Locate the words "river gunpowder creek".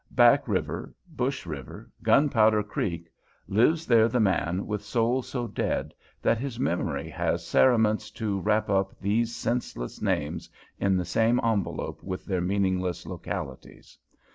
1.45-3.07